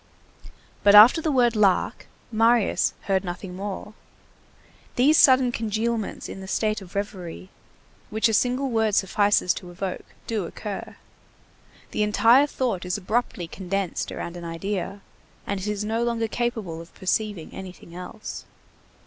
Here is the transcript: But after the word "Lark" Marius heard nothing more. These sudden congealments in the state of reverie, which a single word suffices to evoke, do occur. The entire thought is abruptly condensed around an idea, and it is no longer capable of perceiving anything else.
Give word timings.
But 0.83 0.95
after 0.95 1.21
the 1.21 1.31
word 1.31 1.55
"Lark" 1.55 2.07
Marius 2.31 2.95
heard 3.01 3.23
nothing 3.23 3.55
more. 3.55 3.93
These 4.95 5.15
sudden 5.15 5.51
congealments 5.51 6.27
in 6.27 6.41
the 6.41 6.47
state 6.47 6.81
of 6.81 6.95
reverie, 6.95 7.51
which 8.09 8.27
a 8.27 8.33
single 8.33 8.71
word 8.71 8.95
suffices 8.95 9.53
to 9.53 9.69
evoke, 9.69 10.15
do 10.25 10.45
occur. 10.45 10.95
The 11.91 12.01
entire 12.01 12.47
thought 12.47 12.83
is 12.83 12.97
abruptly 12.97 13.47
condensed 13.47 14.11
around 14.11 14.35
an 14.35 14.43
idea, 14.43 15.01
and 15.45 15.59
it 15.59 15.67
is 15.67 15.85
no 15.85 16.01
longer 16.03 16.27
capable 16.27 16.81
of 16.81 16.95
perceiving 16.95 17.53
anything 17.53 17.93
else. 17.93 18.45